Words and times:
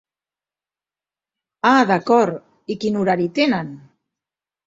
Ah 1.71 1.83
d'acord, 1.91 2.41
i 2.75 2.79
quin 2.85 2.99
horari 3.01 3.31
tenen? 3.41 3.69